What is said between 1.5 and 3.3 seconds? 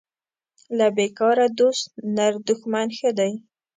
دوست نر دښمن ښه